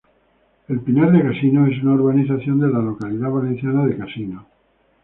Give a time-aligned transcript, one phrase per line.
[0.67, 4.45] El Pinar de Casinos es una urbanización de la localidad valenciana de Casinos.